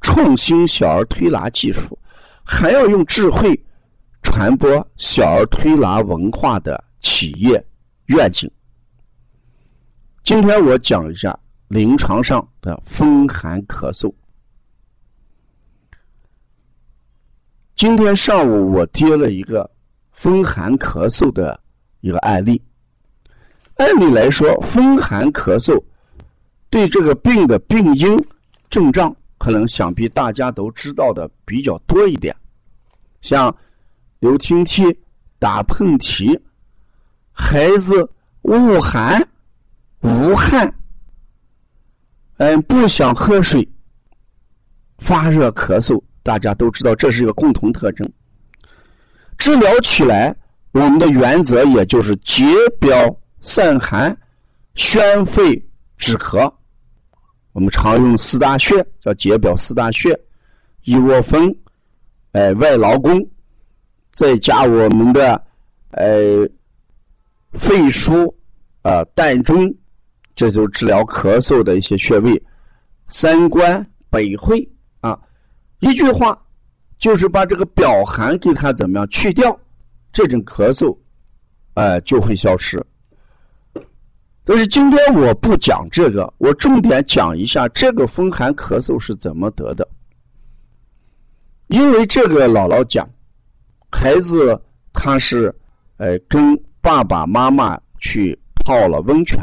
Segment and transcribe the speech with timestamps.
[0.00, 1.98] 创新小儿推拿技术，
[2.44, 3.58] 还要用智慧
[4.22, 7.64] 传播小儿推拿文化的企业
[8.06, 8.50] 愿景。
[10.24, 14.12] 今天我讲一下临床上的风寒咳嗽。
[17.76, 19.70] 今天上午我接了一个
[20.12, 21.58] 风寒咳嗽的
[22.00, 22.62] 一个案例。
[23.76, 25.82] 按理来说，风寒咳嗽
[26.68, 28.22] 对这个病的病因
[28.68, 29.14] 症状。
[29.40, 32.36] 可能想必大家都知道的比较多一点，
[33.22, 33.56] 像
[34.18, 34.84] 流清涕、
[35.38, 36.38] 打喷嚏、
[37.32, 38.06] 孩子
[38.42, 39.26] 恶寒、
[40.00, 40.70] 无汗，
[42.36, 43.66] 嗯，不想喝水、
[44.98, 48.06] 发热、咳嗽，大家都知道这是一个共同特征。
[49.38, 50.36] 治疗起来，
[50.72, 52.44] 我们的原则也就是解
[52.78, 52.94] 表
[53.40, 54.14] 散寒、
[54.74, 56.52] 宣肺止咳。
[57.52, 60.18] 我们常用四大穴，叫解表四大穴：
[60.84, 61.54] 一窝蜂，
[62.32, 63.20] 哎，外劳宫，
[64.12, 65.42] 再加我们的
[65.90, 66.46] 呃
[67.54, 68.32] 肺腧
[68.82, 69.74] 啊、膻中，
[70.34, 72.40] 这就治疗咳嗽的一些穴位。
[73.08, 74.66] 三关、北会
[75.00, 75.18] 啊，
[75.80, 76.40] 一句话
[76.98, 79.58] 就是把这个表寒给它怎么样去掉，
[80.12, 80.96] 这种咳嗽，
[81.74, 82.80] 哎，就会消失。
[84.42, 89.86] 但是今天我不讲这个，我重点讲一下这个风寒咳嗽是怎么得的。
[91.68, 93.08] 因为这个姥姥讲，
[93.92, 94.60] 孩子
[94.92, 95.54] 他是
[95.98, 99.38] 呃跟爸爸妈妈去泡了温泉，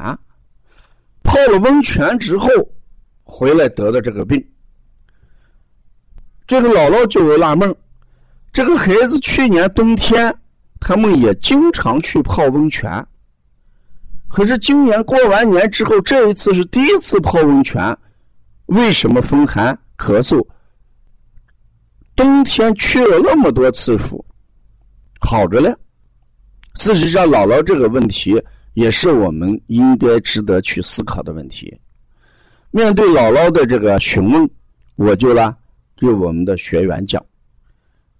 [1.24, 2.50] 泡了温泉之后
[3.24, 4.46] 回来得的这个病。
[6.46, 7.74] 这个姥姥就有纳闷，
[8.52, 10.36] 这个孩子去年冬天
[10.80, 13.06] 他们也经常去泡温泉。
[14.30, 17.98] 可是今年过完年之后，这一次是第一次泡温泉，
[18.68, 20.46] 为什么风寒咳嗽？
[22.16, 24.24] 冬天去了那么多次数，
[25.22, 25.74] 好着嘞。
[26.76, 28.40] 事实上，姥姥这个问题
[28.74, 31.76] 也是我们应该值得去思考的问题。
[32.70, 34.50] 面对姥姥的这个询问，
[34.96, 35.56] 我就呢
[35.98, 37.24] 给我们的学员讲：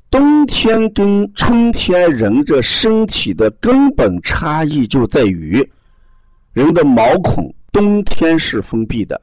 [0.10, 5.70] 冬天跟春天人这身体的根本差异就在于。
[6.58, 9.22] 人的毛孔冬天是封闭的，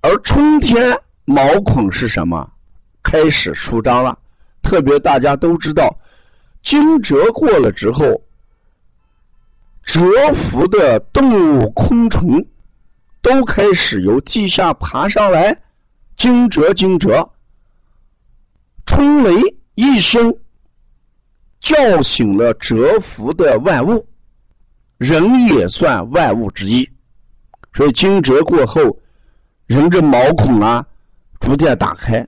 [0.00, 2.50] 而春天毛孔是什么？
[3.02, 4.18] 开始舒张了。
[4.62, 5.94] 特别大家都知道，
[6.62, 8.06] 惊蛰过了之后，
[9.84, 10.00] 蛰
[10.32, 12.42] 伏的动物、昆虫
[13.20, 15.54] 都开始由地下爬上来。
[16.16, 17.30] 惊蛰，惊蛰，
[18.86, 19.42] 春雷
[19.74, 20.34] 一声，
[21.60, 24.06] 叫醒了蛰伏的万物。
[25.00, 26.86] 人也算万物之一，
[27.72, 28.82] 所以惊蛰过后，
[29.64, 30.86] 人这毛孔啊
[31.40, 32.24] 逐渐打开。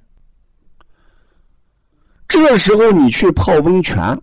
[2.27, 4.19] 这个时候你去泡温泉，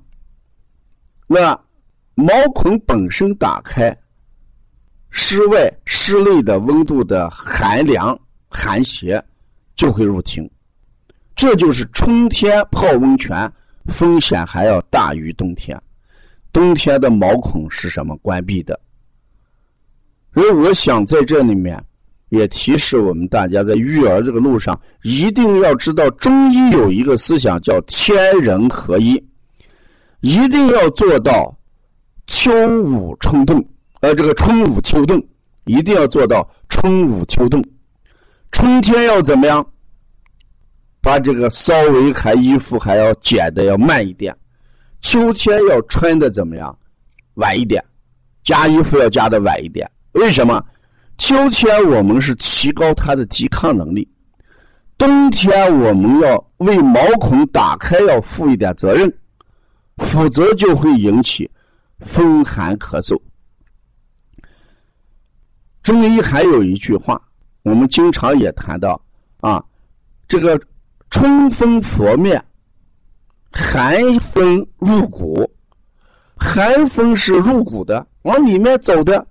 [1.27, 1.55] 那
[2.15, 3.95] 毛孔本身打开，
[5.11, 9.23] 室外、室内的温度的寒凉、寒邪
[9.75, 10.49] 就会入侵。
[11.35, 13.53] 这就是春天泡温泉
[13.85, 15.79] 风险还要大于冬天。
[16.51, 18.79] 冬天的毛孔是什么关闭的？
[20.33, 21.83] 所以我想在这里面
[22.29, 29.13] 也提示我们大家，在育儿这个路上，一定要知道中医有一个思想叫天人合一，
[30.21, 31.57] 一定要做到
[32.27, 32.51] 秋
[32.83, 33.63] 捂春冻，
[34.01, 35.23] 呃，这个春捂秋冻，
[35.65, 37.63] 一定要做到春捂秋冻。
[38.51, 39.65] 春天要怎么样？
[41.01, 44.35] 把这个稍微还衣服还要减的要慢一点。
[45.01, 46.77] 秋天要穿的怎么样？
[47.35, 47.83] 晚一点，
[48.43, 49.89] 加衣服要加的晚一点。
[50.13, 50.63] 为什么？
[51.17, 54.07] 秋天我们是提高它的抵抗能力，
[54.97, 59.13] 冬天我们要为毛孔打开要负一点责任，
[59.97, 61.49] 否则就会引起
[62.05, 63.19] 风寒咳嗽。
[65.83, 67.21] 中医还有一句话，
[67.63, 69.01] 我们经常也谈到
[69.41, 69.63] 啊，
[70.27, 70.59] 这个
[71.09, 72.41] 春风拂面，
[73.51, 75.49] 寒风入骨，
[76.35, 79.25] 寒风是入骨的，往里面走的，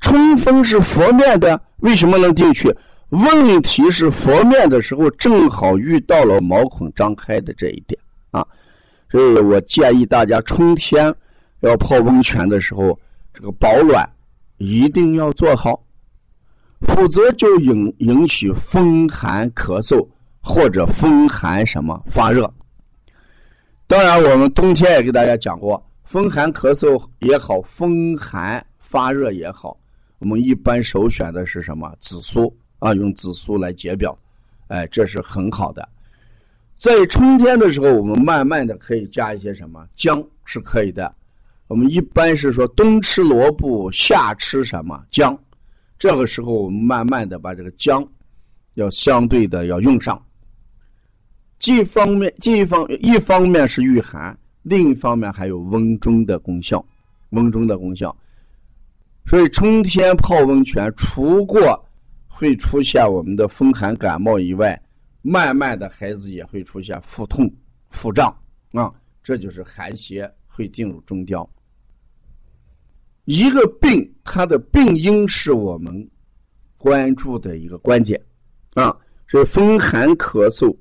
[0.00, 2.74] 春风是拂面的，为什么能进去？
[3.10, 8.46] 问题是佛面的时候，正好遇到了毛孔张开的这一点啊，
[9.10, 11.12] 所以我建议大家春天
[11.60, 12.98] 要泡温泉的时候，
[13.34, 14.08] 这个保暖
[14.58, 15.82] 一定要做好，
[16.82, 20.06] 否则就引引起风寒咳嗽
[20.40, 22.50] 或者风寒什么发热。
[23.90, 29.76] 当然，我们冬天也给大家讲过，风寒咳嗽也好，风寒发热也好，
[30.20, 31.92] 我们一般首选的是什么？
[31.98, 32.56] 紫苏。
[32.78, 34.16] 啊，用紫苏来解表，
[34.68, 35.86] 哎，这是很好的。
[36.76, 41.12] 在春天的时候，我们慢慢的可以加一些什么姜是可以的。
[41.66, 45.36] 我们一般是说冬吃萝卜，夏吃什么姜？
[45.98, 48.06] 这个时候我们慢慢的把这个姜
[48.74, 50.24] 要相对的要用上。
[51.60, 56.84] 既方面，既一方一方面是御寒，另一方面还有温中的功效，
[57.30, 58.16] 温中的功效。
[59.26, 61.86] 所以春天泡温泉，除过
[62.26, 64.80] 会出现我们的风寒感冒以外，
[65.20, 67.48] 慢慢的孩子也会出现腹痛、
[67.90, 68.34] 腹胀
[68.72, 68.90] 啊，
[69.22, 71.48] 这就是寒邪会进入中焦。
[73.26, 76.08] 一个病，它的病因是我们
[76.78, 78.18] 关注的一个关键
[78.72, 78.96] 啊。
[79.28, 80.74] 所以风寒咳嗽，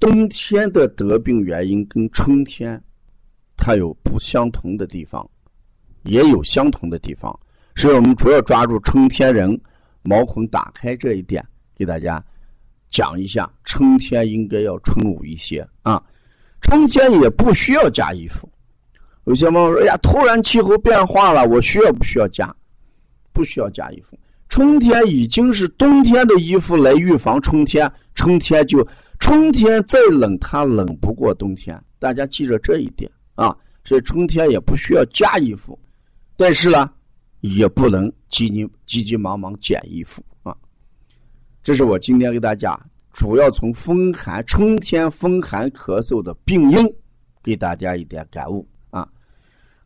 [0.00, 2.80] 冬天的得病原因跟春天
[3.56, 5.28] 它有不相同的地方，
[6.04, 7.38] 也有相同的地方，
[7.74, 9.60] 所以我们主要抓住春天人。
[10.02, 11.44] 毛孔打开这一点，
[11.76, 12.24] 给大家
[12.88, 13.50] 讲一下。
[13.64, 16.02] 春天应该要春捂一些啊，
[16.62, 18.48] 春天也不需要加衣服。
[19.24, 22.54] 有些朋友说：“哎呀，突然气候变化了，我需要不需要加？
[23.32, 24.18] 不需要加衣服。
[24.48, 28.86] 春天已经是冬天的衣服来预防春天，春天就
[29.18, 31.80] 春天再冷，它冷不过冬天。
[31.98, 35.78] 大家记着这一点啊，所以春天也不需要加衣服，
[36.36, 36.90] 但是呢。”
[37.40, 40.52] 也不能急急急急忙忙减衣服啊！
[41.62, 42.76] 这是我今天给大家
[43.12, 46.94] 主要从风寒春天风寒咳嗽的病因
[47.40, 49.08] 给大家一点感悟啊！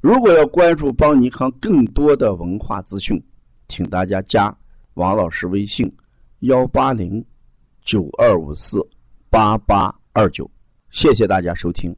[0.01, 3.23] 如果要关注邦尼康更多的文化资讯，
[3.69, 4.57] 请大家加
[4.95, 5.95] 王老师微信：
[6.39, 7.23] 幺八零
[7.83, 8.81] 九二五四
[9.33, 10.49] 八八二九。
[10.91, 11.97] 谢谢大家收听。